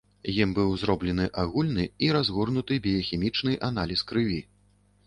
[0.43, 4.43] Ім быў зроблены агульны і разгорнуты біяхімічны аналіз крыві.